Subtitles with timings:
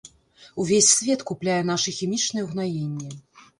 [0.63, 3.15] Увесь свет купляе нашы хімічныя ўгнаенні.